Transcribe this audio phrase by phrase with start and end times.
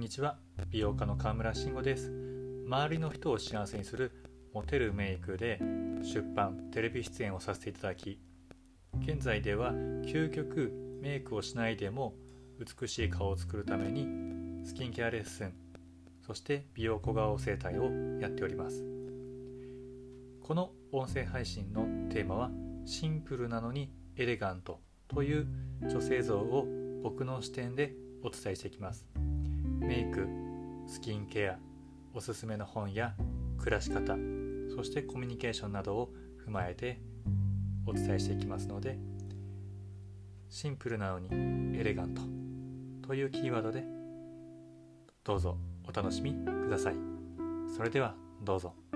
[0.00, 0.38] んにちは。
[0.70, 2.10] 美容家の川村慎吾です。
[2.66, 4.10] 周りの人を幸せにする
[4.54, 5.58] モテるメイクで
[6.02, 8.18] 出版テレビ出演をさせていただき
[9.02, 10.72] 現在では究極
[11.02, 12.14] メイクをしないでも
[12.58, 14.08] 美しい顔を作るために
[14.64, 15.52] スキンケアレッスン
[16.26, 17.90] そして美容小顔整体を
[18.22, 18.82] やっております。
[20.42, 22.50] この音声配信のテーマは
[22.86, 25.46] シンプルなのにエレガントという
[25.82, 26.66] 女性像を
[27.02, 27.92] 僕の視点で
[28.22, 29.29] お伝えしていきます。
[29.80, 30.28] メイク
[30.86, 31.58] スキンケア
[32.14, 33.14] おすすめの本や
[33.58, 34.16] 暮らし方
[34.74, 36.12] そしてコミュニケーションなどを
[36.46, 37.00] 踏まえて
[37.86, 38.98] お伝えしていきますので
[40.48, 41.28] シンプルなのに
[41.78, 42.22] エレガント
[43.08, 43.84] というキーワードで
[45.24, 45.58] どうぞ
[45.88, 46.94] お楽しみください。
[47.76, 48.89] それではどうぞ。